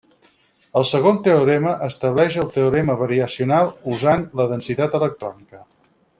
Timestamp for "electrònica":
5.03-5.63